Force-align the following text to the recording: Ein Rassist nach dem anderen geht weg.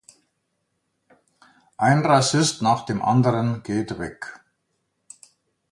Ein 1.77 2.03
Rassist 2.03 2.63
nach 2.63 2.87
dem 2.87 3.03
anderen 3.03 3.61
geht 3.61 3.99
weg. 3.99 4.39